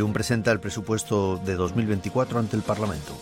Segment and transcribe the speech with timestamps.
[0.00, 3.12] Jun presenta el presupuesto de 2024 ante el Parlamento.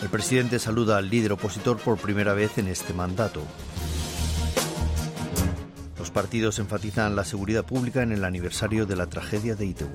[0.00, 3.42] El presidente saluda al líder opositor por primera vez en este mandato.
[5.98, 9.94] Los partidos enfatizan la seguridad pública en el aniversario de la tragedia de Itaewon.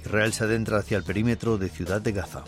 [0.00, 2.44] Israel se adentra hacia el perímetro de Ciudad de Gaza.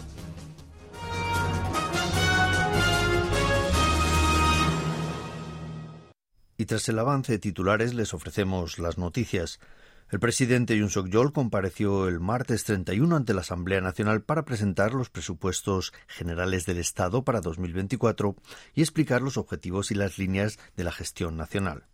[6.67, 9.61] Y tras el avance de titulares les ofrecemos las noticias.
[10.11, 15.09] El presidente Yoon Suk-yeol compareció el martes 31 ante la Asamblea Nacional para presentar los
[15.09, 18.35] presupuestos generales del Estado para 2024
[18.75, 21.85] y explicar los objetivos y las líneas de la gestión nacional.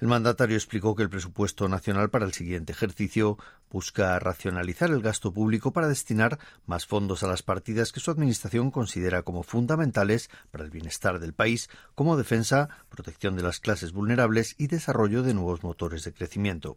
[0.00, 3.38] El mandatario explicó que el presupuesto nacional para el siguiente ejercicio
[3.70, 8.70] busca racionalizar el gasto público para destinar más fondos a las partidas que su administración
[8.70, 14.54] considera como fundamentales para el bienestar del país, como defensa, protección de las clases vulnerables
[14.58, 16.76] y desarrollo de nuevos motores de crecimiento.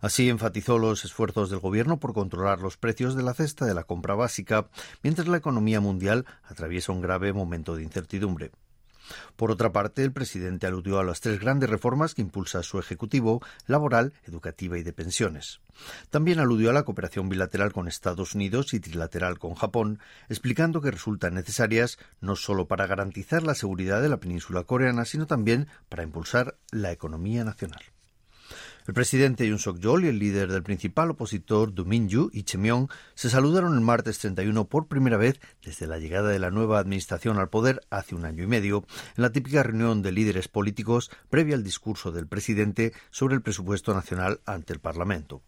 [0.00, 3.84] Así enfatizó los esfuerzos del Gobierno por controlar los precios de la cesta de la
[3.84, 4.68] compra básica,
[5.02, 8.52] mientras la economía mundial atraviesa un grave momento de incertidumbre.
[9.36, 13.42] Por otra parte, el presidente aludió a las tres grandes reformas que impulsa su Ejecutivo,
[13.66, 15.60] laboral, educativa y de pensiones.
[16.10, 20.90] También aludió a la cooperación bilateral con Estados Unidos y trilateral con Japón, explicando que
[20.90, 26.02] resultan necesarias no solo para garantizar la seguridad de la península coreana, sino también para
[26.02, 27.82] impulsar la economía nacional.
[28.86, 33.28] El presidente Yoon Suk-yeol y el líder del principal opositor Do Min-yu y Chemyong se
[33.28, 37.48] saludaron el martes 31 por primera vez desde la llegada de la nueva administración al
[37.48, 38.84] poder hace un año y medio,
[39.16, 43.92] en la típica reunión de líderes políticos previa al discurso del presidente sobre el presupuesto
[43.92, 45.42] nacional ante el Parlamento.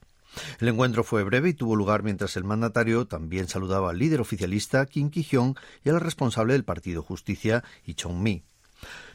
[0.59, 4.85] El encuentro fue breve y tuvo lugar mientras el mandatario también saludaba al líder oficialista
[4.87, 8.48] Kim Ki-hyung y al responsable del Partido Justicia, Lee Chong-mi.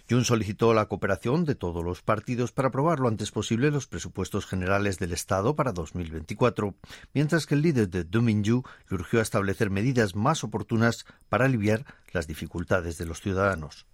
[0.09, 4.45] Jun solicitó la cooperación de todos los partidos para aprobar lo antes posible los presupuestos
[4.45, 6.75] generales del Estado para 2024,
[7.13, 11.85] mientras que el líder de Dominju le urgió a establecer medidas más oportunas para aliviar
[12.11, 13.85] las dificultades de los ciudadanos.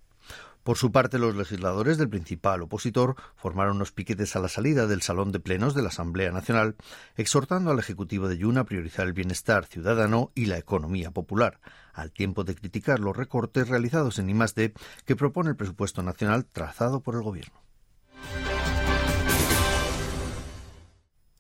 [0.64, 5.02] Por su parte, los legisladores del principal opositor formaron unos piquetes a la salida del
[5.02, 6.76] Salón de Plenos de la Asamblea Nacional,
[7.16, 11.60] exhortando al Ejecutivo de Yuna a priorizar el bienestar ciudadano y la economía popular,
[11.94, 14.74] al tiempo de criticar los recortes realizados en I+D
[15.06, 17.60] que propone el presupuesto nacional trazado por el Gobierno.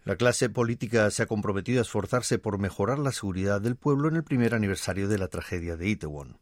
[0.05, 4.15] La clase política se ha comprometido a esforzarse por mejorar la seguridad del pueblo en
[4.15, 6.39] el primer aniversario de la tragedia de Itaewon.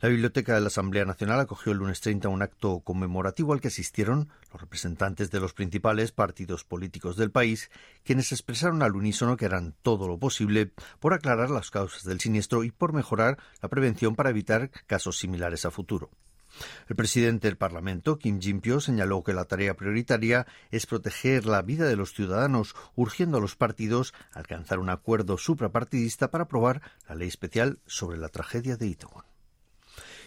[0.00, 3.68] La Biblioteca de la Asamblea Nacional acogió el lunes 30 un acto conmemorativo al que
[3.68, 7.70] asistieron los representantes de los principales partidos políticos del país,
[8.04, 12.64] quienes expresaron al unísono que harán todo lo posible por aclarar las causas del siniestro
[12.64, 16.10] y por mejorar la prevención para evitar casos similares a futuro.
[16.88, 21.86] El presidente del Parlamento, Kim Jin-pyo, señaló que la tarea prioritaria es proteger la vida
[21.86, 27.14] de los ciudadanos, urgiendo a los partidos a alcanzar un acuerdo suprapartidista para aprobar la
[27.14, 29.29] ley especial sobre la tragedia de Itaewon.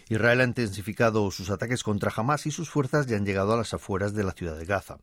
[0.08, 3.74] Israel ha intensificado sus ataques contra Hamas y sus fuerzas ya han llegado a las
[3.74, 4.98] afueras de la ciudad de Gaza.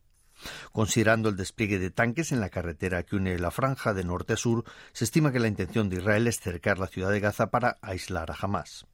[0.72, 4.36] Considerando el despliegue de tanques en la carretera que une la franja de norte a
[4.36, 7.78] sur, se estima que la intención de Israel es cercar la ciudad de Gaza para
[7.82, 8.86] aislar a Hamas.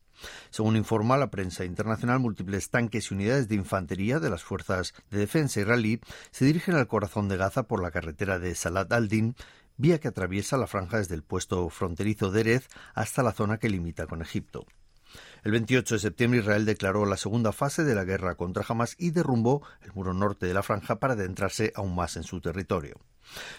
[0.50, 5.18] Según informa la prensa internacional, múltiples tanques y unidades de infantería de las fuerzas de
[5.18, 6.00] defensa israelí
[6.32, 9.36] se dirigen al corazón de Gaza por la carretera de Salat al-Din,
[9.76, 13.68] vía que atraviesa la franja desde el puesto fronterizo de Erez hasta la zona que
[13.68, 14.66] limita con Egipto.
[15.44, 19.10] El 28 de septiembre Israel declaró la segunda fase de la guerra contra Hamas y
[19.10, 22.96] derrumbó el muro norte de la franja para adentrarse aún más en su territorio.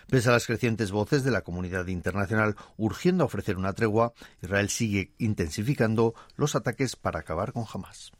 [0.07, 4.69] Pese a las crecientes voces de la comunidad internacional urgiendo a ofrecer una tregua, Israel
[4.69, 8.11] sigue intensificando los ataques para acabar con Hamas.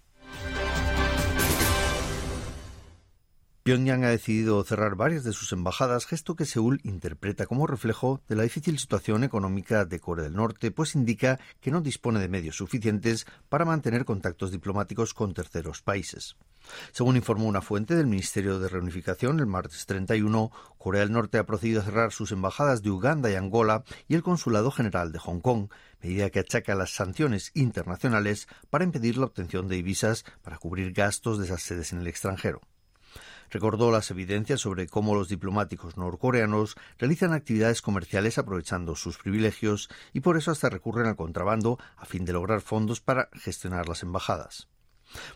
[3.69, 8.35] Pyongyang ha decidido cerrar varias de sus embajadas, gesto que Seúl interpreta como reflejo de
[8.35, 12.55] la difícil situación económica de Corea del Norte, pues indica que no dispone de medios
[12.55, 16.35] suficientes para mantener contactos diplomáticos con terceros países.
[16.93, 21.45] Según informó una fuente del Ministerio de Reunificación el martes 31, Corea del Norte ha
[21.45, 25.41] procedido a cerrar sus embajadas de Uganda y Angola y el Consulado General de Hong
[25.41, 25.69] Kong,
[26.01, 31.37] medida que achaca las sanciones internacionales para impedir la obtención de divisas para cubrir gastos
[31.37, 32.61] de esas sedes en el extranjero.
[33.49, 40.19] Recordó las evidencias sobre cómo los diplomáticos norcoreanos realizan actividades comerciales aprovechando sus privilegios y
[40.19, 44.67] por eso hasta recurren al contrabando a fin de lograr fondos para gestionar las embajadas.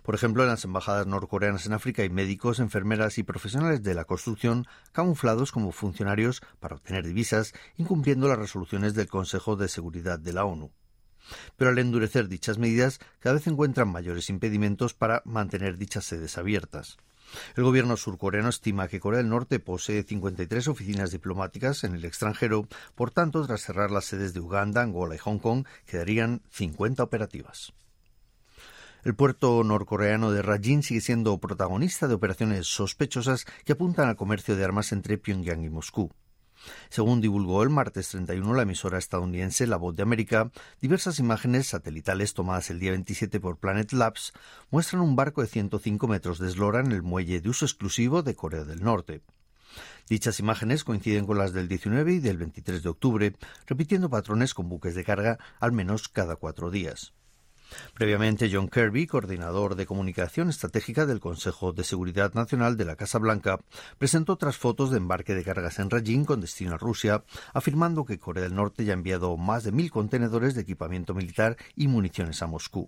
[0.04, 4.06] Por ejemplo, en las embajadas norcoreanas en África hay médicos, enfermeras y profesionales de la
[4.06, 10.34] construcción camuflados como funcionarios para obtener divisas, incumpliendo las resoluciones del Consejo de Seguridad de
[10.34, 10.72] la ONU.
[11.58, 16.98] Pero al endurecer dichas medidas, cada vez encuentran mayores impedimentos para mantener dichas sedes abiertas.
[17.56, 22.68] El gobierno surcoreano estima que Corea del Norte posee 53 oficinas diplomáticas en el extranjero,
[22.96, 27.74] por tanto, tras cerrar las sedes de Uganda, Angola y Hong Kong, quedarían 50 operativas.
[29.04, 34.56] El puerto norcoreano de Rajin sigue siendo protagonista de operaciones sospechosas que apuntan al comercio
[34.56, 36.10] de armas entre Pyongyang y Moscú.
[36.90, 40.52] Según divulgó el martes 31 la emisora estadounidense La Voz de América,
[40.82, 44.34] diversas imágenes satelitales tomadas el día 27 por Planet Labs
[44.72, 48.36] muestran un barco de 105 metros de eslora en el muelle de uso exclusivo de
[48.36, 49.22] Corea del Norte.
[50.10, 54.70] Dichas imágenes coinciden con las del 19 y del 23 de octubre, repitiendo patrones con
[54.70, 57.14] buques de carga al menos cada cuatro días.
[57.94, 63.20] Previamente, John Kirby, coordinador de comunicación estratégica del Consejo de Seguridad Nacional de la Casa
[63.20, 63.60] Blanca,
[63.98, 67.24] presentó otras fotos de embarque de cargas en Rajin con destino a Rusia,
[67.54, 71.58] afirmando que Corea del Norte ya ha enviado más de mil contenedores de equipamiento militar
[71.76, 72.88] y municiones a Moscú.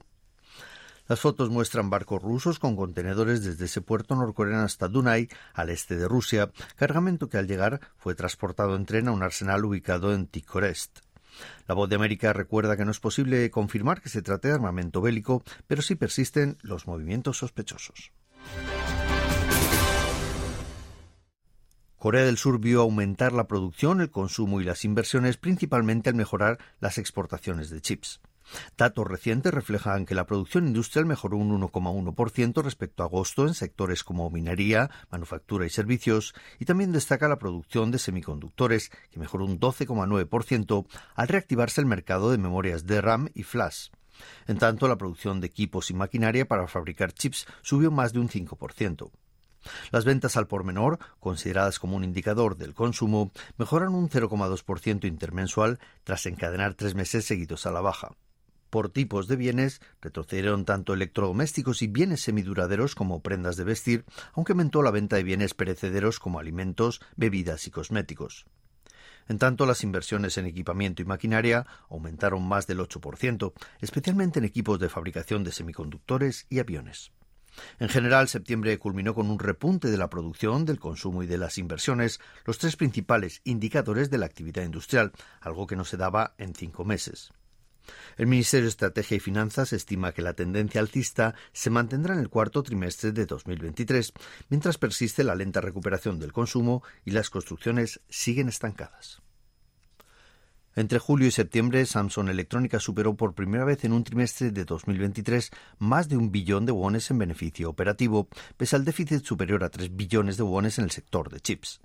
[1.07, 5.97] Las fotos muestran barcos rusos con contenedores desde ese puerto norcoreano hasta Dunay, al este
[5.97, 10.25] de Rusia, cargamento que al llegar fue transportado en tren a un arsenal ubicado en
[10.25, 11.04] Tikhorest.
[11.67, 15.01] La voz de América recuerda que no es posible confirmar que se trate de armamento
[15.01, 18.11] bélico, pero sí persisten los movimientos sospechosos.
[21.97, 26.59] Corea del Sur vio aumentar la producción, el consumo y las inversiones principalmente al mejorar
[26.79, 28.21] las exportaciones de chips.
[28.77, 34.03] Datos recientes reflejan que la producción industrial mejoró un 1,1% respecto a agosto en sectores
[34.03, 39.59] como minería, manufactura y servicios, y también destaca la producción de semiconductores, que mejoró un
[39.59, 43.89] 12,9% al reactivarse el mercado de memorias de RAM y flash.
[44.47, 48.29] En tanto, la producción de equipos y maquinaria para fabricar chips subió más de un
[48.29, 49.11] 5%.
[49.91, 55.79] Las ventas al por menor, consideradas como un indicador del consumo, mejoran un 0,2% intermensual
[56.03, 58.11] tras encadenar tres meses seguidos a la baja
[58.75, 64.51] por tipos de bienes, retrocedieron tanto electrodomésticos y bienes semiduraderos como prendas de vestir, aunque
[64.51, 68.47] aumentó la venta de bienes perecederos como alimentos, bebidas y cosméticos.
[69.29, 74.77] En tanto, las inversiones en equipamiento y maquinaria aumentaron más del 8%, especialmente en equipos
[74.77, 77.13] de fabricación de semiconductores y aviones.
[77.79, 81.57] En general, septiembre culminó con un repunte de la producción, del consumo y de las
[81.57, 86.53] inversiones, los tres principales indicadores de la actividad industrial, algo que no se daba en
[86.53, 87.31] cinco meses.
[88.17, 92.29] El Ministerio de Estrategia y Finanzas estima que la tendencia alcista se mantendrá en el
[92.29, 94.13] cuarto trimestre de 2023,
[94.49, 99.21] mientras persiste la lenta recuperación del consumo y las construcciones siguen estancadas.
[100.77, 105.51] Entre julio y septiembre, Samsung Electrónica superó por primera vez en un trimestre de 2023
[105.79, 108.27] más de un billón de wones en beneficio operativo,
[108.57, 111.79] pese al déficit superior a tres billones de wones en el sector de chips.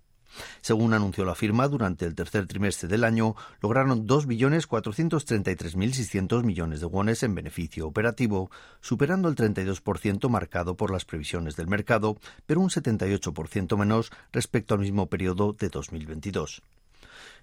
[0.61, 7.23] Según anunció la firma, durante el tercer trimestre del año lograron 2.433.600 millones de wones
[7.23, 8.50] en beneficio operativo,
[8.81, 14.81] superando el 32% marcado por las previsiones del mercado, pero un 78% menos respecto al
[14.81, 16.62] mismo periodo de 2022.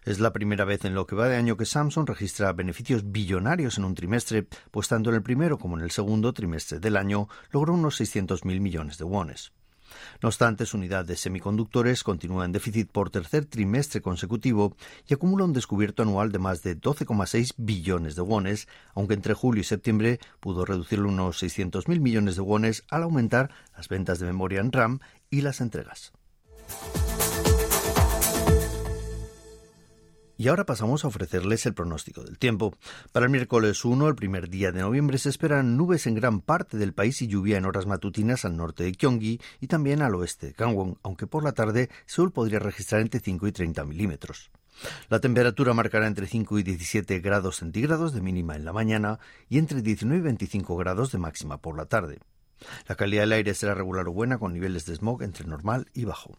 [0.06, 3.78] Es la primera vez en lo que va de año que Samsung registra beneficios billonarios
[3.78, 7.28] en un trimestre, pues tanto en el primero como en el segundo trimestre del año
[7.52, 9.52] logró unos 600.000 millones de wones.
[10.22, 14.76] No obstante, su unidad de semiconductores continúa en déficit por tercer trimestre consecutivo
[15.08, 19.62] y acumula un descubierto anual de más de 12,6 billones de wones, aunque entre julio
[19.62, 24.60] y septiembre pudo reducirlo unos 600.000 millones de wones al aumentar las ventas de memoria
[24.60, 26.14] en RAM y las entregas.
[30.38, 32.76] Y ahora pasamos a ofrecerles el pronóstico del tiempo.
[33.12, 36.78] Para el miércoles 1, el primer día de noviembre, se esperan nubes en gran parte
[36.78, 40.48] del país y lluvia en horas matutinas al norte de Gyeonggi y también al oeste
[40.48, 44.52] de Gangwon, aunque por la tarde Seúl podría registrar entre 5 y 30 milímetros.
[45.10, 49.58] La temperatura marcará entre 5 y 17 grados centígrados de mínima en la mañana y
[49.58, 52.20] entre 19 y 25 grados de máxima por la tarde.
[52.88, 56.06] La calidad del aire será regular o buena con niveles de smog entre normal y
[56.06, 56.38] bajo.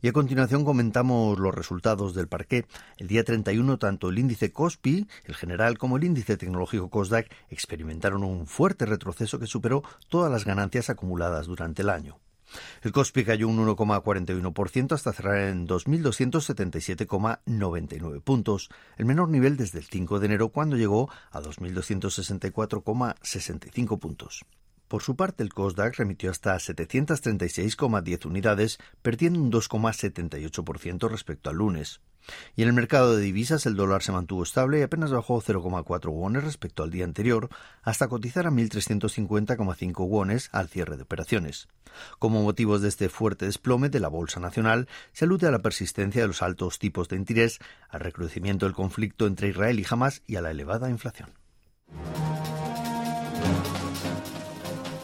[0.00, 2.66] Y a continuación comentamos los resultados del parqué.
[2.98, 8.22] El día 31, tanto el índice COSPI, el general, como el índice tecnológico COSDAC experimentaron
[8.22, 12.20] un fuerte retroceso que superó todas las ganancias acumuladas durante el año.
[12.82, 19.84] El COSPI cayó un 1,41% hasta cerrar en 2.277,99 puntos, el menor nivel desde el
[19.84, 24.44] 5 de enero cuando llegó a 2.264,65 puntos.
[24.88, 32.00] Por su parte, el Kosdaq remitió hasta 736,10 unidades, perdiendo un 2,78% respecto al lunes.
[32.56, 36.10] Y en el mercado de divisas el dólar se mantuvo estable y apenas bajó 0,4
[36.10, 37.48] wones respecto al día anterior,
[37.82, 41.68] hasta cotizar a 1.350,5 wones al cierre de operaciones.
[42.18, 46.22] Como motivos de este fuerte desplome de la Bolsa Nacional, se alude a la persistencia
[46.22, 50.36] de los altos tipos de interés, al recrudecimiento del conflicto entre Israel y Hamas y
[50.36, 51.37] a la elevada inflación.